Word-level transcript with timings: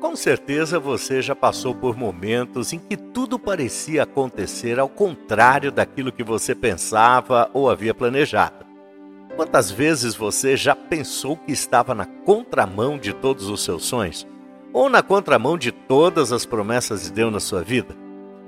Com 0.00 0.14
certeza 0.14 0.78
você 0.78 1.20
já 1.20 1.34
passou 1.34 1.74
por 1.74 1.96
momentos 1.96 2.72
em 2.72 2.78
que 2.78 2.96
tudo 2.96 3.36
parecia 3.36 4.04
acontecer 4.04 4.78
ao 4.78 4.88
contrário 4.88 5.72
daquilo 5.72 6.12
que 6.12 6.22
você 6.22 6.54
pensava 6.54 7.50
ou 7.52 7.68
havia 7.68 7.92
planejado. 7.92 8.64
Quantas 9.34 9.70
vezes 9.70 10.14
você 10.14 10.56
já 10.56 10.74
pensou 10.74 11.36
que 11.36 11.50
estava 11.50 11.96
na 11.96 12.06
contramão 12.06 12.96
de 12.96 13.12
todos 13.12 13.48
os 13.48 13.64
seus 13.64 13.84
sonhos? 13.84 14.26
Ou 14.72 14.88
na 14.88 15.02
contramão 15.02 15.58
de 15.58 15.72
todas 15.72 16.32
as 16.32 16.46
promessas 16.46 17.02
de 17.02 17.12
Deus 17.12 17.32
na 17.32 17.40
sua 17.40 17.62
vida? 17.62 17.96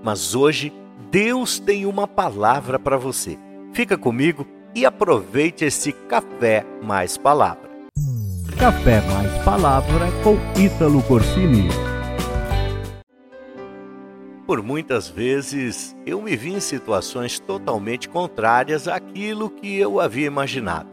Mas 0.02 0.34
hoje, 0.36 0.72
Deus 1.10 1.58
tem 1.58 1.84
uma 1.84 2.06
palavra 2.06 2.78
para 2.78 2.96
você. 2.96 3.36
Fica 3.72 3.98
comigo 3.98 4.46
e 4.74 4.86
aproveite 4.86 5.64
esse 5.64 5.92
café 5.92 6.64
mais 6.80 7.16
palavra. 7.16 7.69
Café 8.60 9.00
mais 9.00 9.42
palavra 9.42 10.08
com 10.22 10.36
Ítalo 10.60 11.02
Corsini. 11.04 11.66
Por 14.46 14.62
muitas 14.62 15.08
vezes 15.08 15.96
eu 16.04 16.20
me 16.20 16.36
vi 16.36 16.52
em 16.52 16.60
situações 16.60 17.40
totalmente 17.40 18.06
contrárias 18.06 18.86
àquilo 18.86 19.48
que 19.48 19.78
eu 19.78 19.98
havia 19.98 20.26
imaginado. 20.26 20.90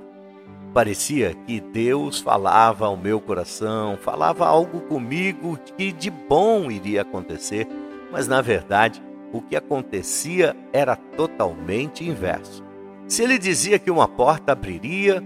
Parecia 0.73 1.33
que 1.45 1.59
Deus 1.59 2.21
falava 2.21 2.85
ao 2.85 2.95
meu 2.95 3.19
coração, 3.19 3.97
falava 3.97 4.47
algo 4.47 4.79
comigo 4.79 5.59
que 5.75 5.91
de 5.91 6.09
bom 6.09 6.71
iria 6.71 7.01
acontecer, 7.01 7.67
mas 8.09 8.29
na 8.29 8.39
verdade 8.41 9.03
o 9.33 9.41
que 9.41 9.57
acontecia 9.57 10.55
era 10.71 10.95
totalmente 10.95 12.07
inverso. 12.07 12.63
Se 13.09 13.23
ele 13.23 13.37
dizia 13.37 13.77
que 13.77 13.91
uma 13.91 14.07
porta 14.07 14.53
abriria, 14.53 15.21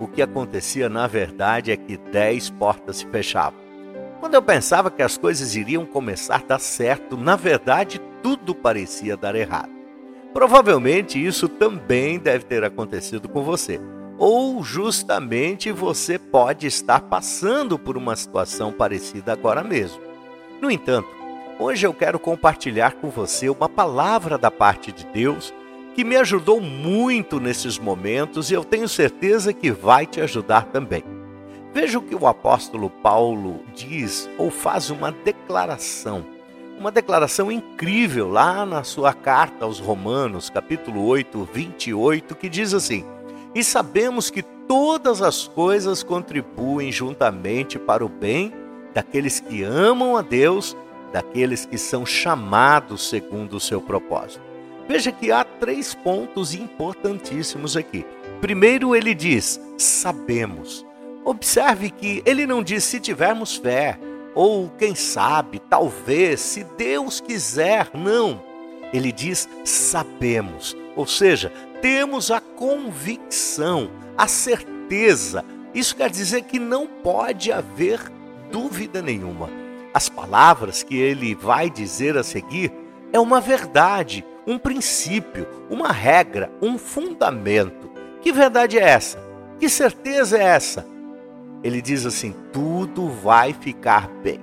o 0.00 0.06
que 0.06 0.22
acontecia 0.22 0.88
na 0.88 1.06
verdade 1.06 1.72
é 1.72 1.76
que 1.76 1.96
dez 1.96 2.50
portas 2.50 2.98
se 2.98 3.06
fechavam. 3.06 3.58
Quando 4.20 4.34
eu 4.34 4.42
pensava 4.42 4.90
que 4.90 5.02
as 5.02 5.16
coisas 5.16 5.54
iriam 5.54 5.86
começar 5.86 6.36
a 6.36 6.46
dar 6.46 6.58
certo, 6.58 7.16
na 7.16 7.36
verdade 7.36 8.00
tudo 8.22 8.54
parecia 8.54 9.16
dar 9.16 9.34
errado. 9.34 9.70
Provavelmente 10.32 11.24
isso 11.24 11.48
também 11.48 12.18
deve 12.18 12.44
ter 12.44 12.64
acontecido 12.64 13.28
com 13.28 13.42
você. 13.42 13.80
Ou 14.18 14.62
justamente 14.62 15.70
você 15.70 16.18
pode 16.18 16.66
estar 16.66 17.02
passando 17.02 17.78
por 17.78 17.96
uma 17.96 18.16
situação 18.16 18.72
parecida 18.72 19.32
agora 19.32 19.62
mesmo. 19.62 20.00
No 20.60 20.70
entanto, 20.70 21.08
hoje 21.58 21.86
eu 21.86 21.94
quero 21.94 22.18
compartilhar 22.18 22.94
com 22.94 23.08
você 23.08 23.48
uma 23.48 23.68
palavra 23.68 24.36
da 24.36 24.50
parte 24.50 24.90
de 24.90 25.06
Deus 25.06 25.54
que 25.98 26.04
me 26.04 26.14
ajudou 26.14 26.60
muito 26.60 27.40
nesses 27.40 27.76
momentos 27.76 28.52
e 28.52 28.54
eu 28.54 28.62
tenho 28.62 28.88
certeza 28.88 29.52
que 29.52 29.72
vai 29.72 30.06
te 30.06 30.20
ajudar 30.20 30.66
também. 30.66 31.02
Veja 31.74 31.98
o 31.98 32.02
que 32.02 32.14
o 32.14 32.28
apóstolo 32.28 32.88
Paulo 32.88 33.64
diz 33.74 34.30
ou 34.38 34.48
faz 34.48 34.90
uma 34.90 35.10
declaração. 35.10 36.24
Uma 36.78 36.92
declaração 36.92 37.50
incrível 37.50 38.30
lá 38.30 38.64
na 38.64 38.84
sua 38.84 39.12
carta 39.12 39.64
aos 39.64 39.80
Romanos, 39.80 40.48
capítulo 40.48 41.04
8, 41.04 41.48
28, 41.52 42.36
que 42.36 42.48
diz 42.48 42.74
assim: 42.74 43.04
E 43.52 43.64
sabemos 43.64 44.30
que 44.30 44.44
todas 44.44 45.20
as 45.20 45.48
coisas 45.48 46.04
contribuem 46.04 46.92
juntamente 46.92 47.76
para 47.76 48.06
o 48.06 48.08
bem 48.08 48.54
daqueles 48.94 49.40
que 49.40 49.64
amam 49.64 50.16
a 50.16 50.22
Deus, 50.22 50.76
daqueles 51.12 51.66
que 51.66 51.76
são 51.76 52.06
chamados 52.06 53.08
segundo 53.08 53.56
o 53.56 53.60
seu 53.60 53.80
propósito. 53.80 54.47
Veja 54.88 55.12
que 55.12 55.30
há 55.30 55.44
três 55.44 55.94
pontos 55.94 56.54
importantíssimos 56.54 57.76
aqui. 57.76 58.06
Primeiro, 58.40 58.96
ele 58.96 59.14
diz: 59.14 59.60
sabemos. 59.76 60.84
Observe 61.24 61.90
que 61.90 62.22
ele 62.24 62.46
não 62.46 62.62
diz 62.62 62.84
se 62.84 62.98
tivermos 62.98 63.56
fé, 63.56 63.98
ou 64.34 64.70
quem 64.78 64.94
sabe, 64.94 65.58
talvez, 65.58 66.40
se 66.40 66.64
Deus 66.64 67.20
quiser. 67.20 67.90
Não. 67.92 68.42
Ele 68.92 69.12
diz 69.12 69.46
sabemos. 69.62 70.74
Ou 70.96 71.06
seja, 71.06 71.52
temos 71.82 72.30
a 72.30 72.40
convicção, 72.40 73.90
a 74.16 74.26
certeza. 74.26 75.44
Isso 75.74 75.94
quer 75.94 76.08
dizer 76.08 76.44
que 76.44 76.58
não 76.58 76.86
pode 76.86 77.52
haver 77.52 78.00
dúvida 78.50 79.02
nenhuma. 79.02 79.50
As 79.92 80.08
palavras 80.08 80.82
que 80.82 80.96
ele 80.96 81.34
vai 81.34 81.68
dizer 81.68 82.16
a 82.16 82.22
seguir 82.22 82.72
é 83.12 83.20
uma 83.20 83.40
verdade 83.40 84.24
um 84.48 84.58
princípio, 84.58 85.46
uma 85.68 85.92
regra, 85.92 86.50
um 86.62 86.78
fundamento. 86.78 87.90
Que 88.22 88.32
verdade 88.32 88.78
é 88.78 88.82
essa? 88.82 89.18
Que 89.60 89.68
certeza 89.68 90.38
é 90.38 90.42
essa? 90.42 90.86
Ele 91.62 91.82
diz 91.82 92.06
assim: 92.06 92.34
tudo 92.50 93.08
vai 93.08 93.52
ficar 93.52 94.08
bem. 94.08 94.40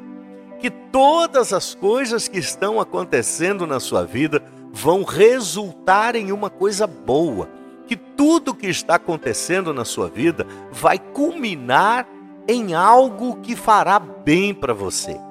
Que 0.59 0.69
todas 0.69 1.51
as 1.51 1.73
coisas 1.73 2.27
que 2.27 2.37
estão 2.37 2.79
acontecendo 2.79 3.65
na 3.65 3.79
sua 3.79 4.05
vida 4.05 4.43
vão 4.71 5.03
resultar 5.03 6.15
em 6.15 6.31
uma 6.31 6.51
coisa 6.51 6.85
boa. 6.85 7.49
Que 7.87 7.95
tudo 7.95 8.53
que 8.53 8.67
está 8.67 8.95
acontecendo 8.95 9.73
na 9.73 9.85
sua 9.85 10.07
vida 10.07 10.45
vai 10.71 10.99
culminar 10.99 12.07
em 12.47 12.75
algo 12.75 13.37
que 13.37 13.55
fará 13.55 13.99
bem 13.99 14.53
para 14.53 14.73
você. 14.73 15.24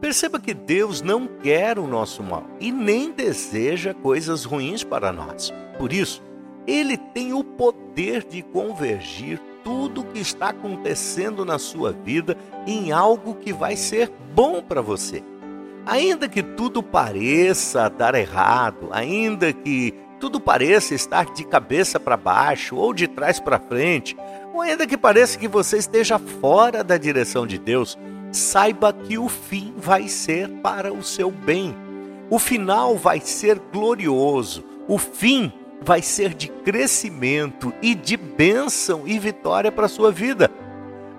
Perceba 0.00 0.38
que 0.38 0.54
Deus 0.54 1.02
não 1.02 1.26
quer 1.26 1.78
o 1.78 1.86
nosso 1.86 2.22
mal 2.22 2.44
e 2.60 2.70
nem 2.70 3.10
deseja 3.10 3.92
coisas 3.92 4.44
ruins 4.44 4.84
para 4.84 5.12
nós. 5.12 5.52
Por 5.76 5.92
isso, 5.92 6.22
Ele 6.66 6.96
tem 6.96 7.32
o 7.32 7.42
poder 7.42 8.24
de 8.24 8.42
convergir 8.42 9.40
tudo 9.64 10.02
o 10.02 10.04
que 10.04 10.20
está 10.20 10.50
acontecendo 10.50 11.44
na 11.44 11.58
sua 11.58 11.92
vida 11.92 12.36
em 12.66 12.92
algo 12.92 13.34
que 13.34 13.52
vai 13.52 13.76
ser 13.76 14.10
bom 14.34 14.62
para 14.62 14.80
você. 14.80 15.22
Ainda 15.84 16.28
que 16.28 16.42
tudo 16.42 16.82
pareça 16.82 17.88
dar 17.88 18.14
errado, 18.14 18.88
ainda 18.92 19.52
que 19.52 19.94
tudo 20.20 20.40
pareça 20.40 20.94
estar 20.94 21.32
de 21.32 21.44
cabeça 21.44 21.98
para 21.98 22.16
baixo 22.16 22.76
ou 22.76 22.92
de 22.92 23.08
trás 23.08 23.40
para 23.40 23.58
frente, 23.58 24.16
ou 24.52 24.60
ainda 24.60 24.86
que 24.86 24.96
pareça 24.96 25.38
que 25.38 25.48
você 25.48 25.78
esteja 25.78 26.18
fora 26.18 26.84
da 26.84 26.96
direção 26.96 27.46
de 27.46 27.58
Deus, 27.58 27.98
saiba 28.32 28.92
que 28.92 29.18
o 29.18 29.28
fim 29.28 29.74
vai 29.76 30.08
ser 30.08 30.48
para 30.62 30.92
o 30.92 31.02
seu 31.02 31.30
bem. 31.30 31.74
O 32.30 32.38
final 32.38 32.96
vai 32.96 33.20
ser 33.20 33.58
glorioso. 33.72 34.64
O 34.86 34.98
fim 34.98 35.52
vai 35.80 36.02
ser 36.02 36.34
de 36.34 36.48
crescimento 36.48 37.72
e 37.80 37.94
de 37.94 38.16
bênção 38.16 39.02
e 39.06 39.18
vitória 39.18 39.72
para 39.72 39.86
a 39.86 39.88
sua 39.88 40.10
vida. 40.10 40.50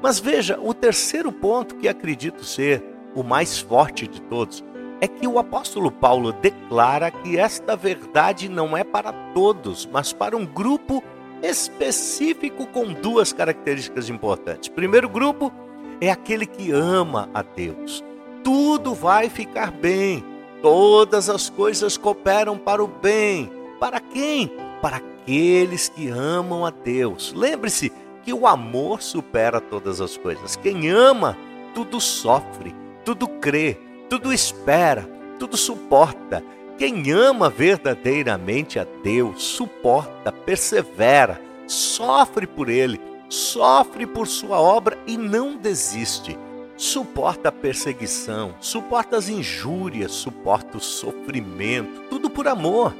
Mas 0.02 0.20
veja, 0.20 0.60
o 0.62 0.74
terceiro 0.74 1.32
ponto 1.32 1.76
que 1.76 1.88
acredito 1.88 2.44
ser 2.44 2.84
o 3.16 3.24
mais 3.24 3.60
forte 3.60 4.08
de 4.08 4.22
todos 4.22 4.64
é 5.02 5.08
que 5.08 5.28
o 5.28 5.40
apóstolo 5.40 5.92
Paulo 5.92 6.32
declara 6.32 7.10
que 7.10 7.38
esta 7.38 7.76
verdade 7.76 8.50
não 8.50 8.76
é 8.76 8.84
para 8.84 9.12
todos, 9.34 9.88
mas 9.92 10.12
para 10.12 10.36
um 10.36 10.46
grupo 10.46 11.04
específico 11.42 12.68
com 12.68 12.94
duas 12.94 13.32
características 13.32 14.10
importantes. 14.10 14.68
Primeiro 14.68 15.08
grupo, 15.08 15.52
é 16.02 16.10
aquele 16.10 16.46
que 16.46 16.72
ama 16.72 17.30
a 17.34 17.42
Deus. 17.42 18.04
Tudo 18.44 18.94
vai 18.94 19.30
ficar 19.30 19.72
bem. 19.72 20.24
Todas 20.62 21.30
as 21.30 21.50
coisas 21.50 21.98
cooperam 21.98 22.58
para 22.58 22.84
o 22.84 22.88
bem. 22.88 23.52
Para 23.80 24.00
quem? 24.00 24.52
Para 24.82 24.98
aqueles 24.98 25.90
que 25.90 26.10
amam 26.10 26.66
a 26.66 26.70
Deus. 26.70 27.34
Lembre-se 27.34 27.92
que 28.24 28.34
o 28.34 28.48
amor 28.48 29.02
supera 29.02 29.62
todas 29.62 30.02
as 30.02 30.18
coisas. 30.18 30.56
Quem 30.56 30.90
ama, 30.90 31.38
tudo 31.74 32.00
sofre, 32.00 32.76
tudo 33.06 33.28
crê, 33.28 33.78
tudo 34.10 34.34
espera, 34.34 35.08
tudo 35.38 35.56
suporta. 35.56 36.44
Quem 36.78 37.12
ama 37.12 37.50
verdadeiramente 37.50 38.80
a 38.80 38.88
Deus, 39.04 39.44
suporta, 39.44 40.32
persevera, 40.32 41.42
sofre 41.68 42.48
por 42.48 42.70
Ele 42.70 43.09
sofre 43.30 44.08
por 44.08 44.28
sua 44.28 44.60
obra 44.60 44.98
e 45.06 45.16
não 45.16 45.56
desiste. 45.56 46.38
Suporta 46.76 47.50
a 47.50 47.52
perseguição, 47.52 48.56
suporta 48.60 49.18
as 49.18 49.30
injúrias, 49.30 50.12
suporta 50.14 50.78
o 50.78 50.82
sofrimento, 50.82 52.04
tudo 52.10 52.30
por 52.30 52.48
amor. 52.48 52.96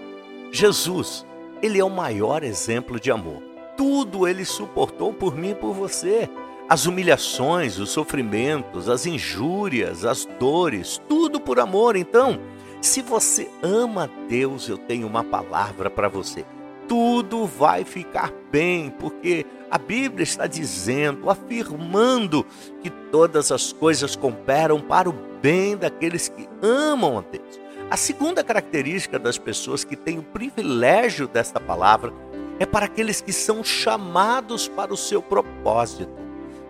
Jesus, 0.52 1.26
ele 1.62 1.80
é 1.80 1.84
o 1.84 1.90
maior 1.90 2.44
exemplo 2.44 3.00
de 3.00 3.10
amor. 3.10 3.42
Tudo 3.76 4.28
ele 4.28 4.44
suportou 4.44 5.14
por 5.14 5.36
mim 5.36 5.52
e 5.52 5.56
por 5.56 5.74
você. 5.74 6.30
As 6.68 6.86
humilhações, 6.86 7.80
os 7.80 7.90
sofrimentos, 7.90 8.90
as 8.90 9.06
injúrias, 9.06 10.06
as 10.06 10.26
dores, 10.38 11.02
tudo 11.08 11.40
por 11.40 11.60
amor. 11.60 11.96
Então, 11.96 12.38
se 12.82 13.02
você 13.02 13.50
ama 13.64 14.10
Deus, 14.28 14.68
eu 14.68 14.78
tenho 14.78 15.08
uma 15.08 15.24
palavra 15.24 15.90
para 15.90 16.10
você 16.10 16.46
tudo 16.90 17.46
vai 17.46 17.86
ficar 17.86 18.34
bem, 18.52 18.90
porque 18.90 19.46
a 19.70 19.78
Bíblia 19.78 20.24
está 20.24 20.48
dizendo, 20.48 21.30
afirmando 21.30 22.44
que 22.82 22.90
todas 22.90 23.52
as 23.52 23.72
coisas 23.72 24.16
cooperam 24.16 24.82
para 24.82 25.08
o 25.08 25.14
bem 25.40 25.78
daqueles 25.78 26.28
que 26.28 26.50
amam 26.64 27.20
a 27.20 27.22
Deus. 27.22 27.60
A 27.92 27.96
segunda 27.96 28.44
característica 28.44 29.20
das 29.20 29.38
pessoas 29.38 29.84
que 29.84 29.96
têm 29.96 30.18
o 30.18 30.24
privilégio 30.24 31.28
desta 31.28 31.60
palavra 31.60 32.12
é 32.60 32.66
para 32.66 32.88
aqueles 32.88 33.22
que 33.22 33.32
são 33.32 33.64
chamados 33.64 34.68
para 34.68 34.92
o 34.92 34.98
seu 34.98 35.22
propósito. 35.22 36.12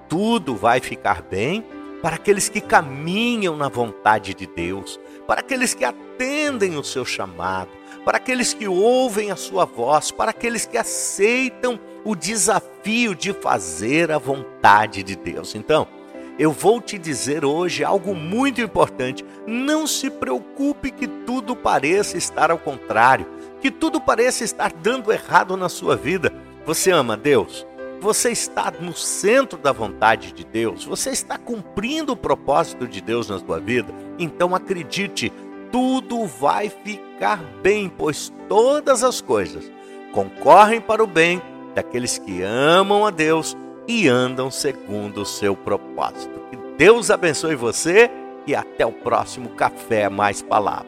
Tudo 0.09 0.53
vai 0.53 0.81
ficar 0.81 1.21
bem 1.21 1.63
para 2.01 2.15
aqueles 2.15 2.49
que 2.49 2.59
caminham 2.59 3.55
na 3.55 3.69
vontade 3.69 4.33
de 4.33 4.45
Deus, 4.45 4.99
para 5.29 5.41
aqueles 5.41 5.75
que 5.75 5.85
atendem 5.85 6.75
o 6.75 6.83
seu 6.83 7.05
chamado, 7.05 7.69
para 8.03 8.17
aqueles 8.17 8.51
que 8.51 8.67
ouvem 8.67 9.29
a 9.29 9.35
sua 9.35 9.63
voz, 9.63 10.09
para 10.09 10.31
aqueles 10.31 10.65
que 10.65 10.75
aceitam 10.75 11.79
o 12.03 12.15
desafio 12.15 13.13
de 13.13 13.31
fazer 13.31 14.11
a 14.11 14.17
vontade 14.17 15.03
de 15.03 15.15
Deus. 15.15 15.53
Então, 15.53 15.87
eu 16.39 16.51
vou 16.51 16.81
te 16.81 16.97
dizer 16.97 17.45
hoje 17.45 17.83
algo 17.83 18.15
muito 18.15 18.59
importante. 18.59 19.23
Não 19.45 19.85
se 19.85 20.09
preocupe 20.09 20.89
que 20.89 21.07
tudo 21.07 21.55
pareça 21.55 22.17
estar 22.17 22.49
ao 22.49 22.57
contrário, 22.57 23.27
que 23.61 23.69
tudo 23.69 24.01
pareça 24.01 24.43
estar 24.43 24.73
dando 24.73 25.11
errado 25.13 25.55
na 25.55 25.69
sua 25.69 25.95
vida. 25.95 26.33
Você 26.65 26.89
ama 26.89 27.15
Deus? 27.15 27.67
Você 28.01 28.31
está 28.31 28.71
no 28.79 28.93
centro 28.93 29.57
da 29.57 29.73
vontade 29.73 30.31
de 30.31 30.45
Deus? 30.45 30.85
Você 30.85 31.09
está 31.09 31.37
cumprindo 31.37 32.13
o 32.13 32.17
propósito 32.17 32.87
de 32.87 33.01
Deus 33.01 33.27
na 33.27 33.37
sua 33.39 33.59
vida? 33.59 33.93
Então 34.17 34.55
acredite, 34.55 35.33
tudo 35.69 36.25
vai 36.25 36.69
ficar 36.69 37.43
bem, 37.61 37.89
pois 37.89 38.31
todas 38.47 39.03
as 39.03 39.19
coisas 39.19 39.69
concorrem 40.13 40.79
para 40.79 41.03
o 41.03 41.07
bem 41.07 41.41
daqueles 41.75 42.17
que 42.17 42.41
amam 42.41 43.05
a 43.05 43.09
Deus 43.09 43.57
e 43.85 44.07
andam 44.07 44.49
segundo 44.49 45.21
o 45.21 45.25
seu 45.25 45.53
propósito. 45.53 46.39
Que 46.49 46.57
Deus 46.77 47.11
abençoe 47.11 47.55
você 47.55 48.09
e 48.47 48.55
até 48.55 48.85
o 48.85 48.93
próximo 48.93 49.49
Café 49.49 50.07
Mais 50.07 50.41
Palavra. 50.41 50.87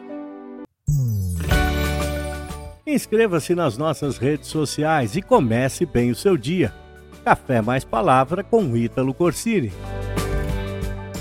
Inscreva-se 2.86 3.54
nas 3.54 3.76
nossas 3.76 4.16
redes 4.16 4.48
sociais 4.48 5.14
e 5.14 5.20
comece 5.20 5.84
bem 5.84 6.10
o 6.10 6.16
seu 6.16 6.38
dia. 6.38 6.81
Café 7.24 7.62
Mais 7.62 7.84
Palavra 7.84 8.42
com 8.42 8.76
Ítalo 8.76 9.14
Corsini. 9.14 9.72